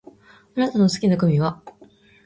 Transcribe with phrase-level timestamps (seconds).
[0.57, 1.61] あなたの好きなグミは？